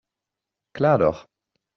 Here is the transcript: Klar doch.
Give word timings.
Klar 0.73 0.97
doch. 0.97 1.27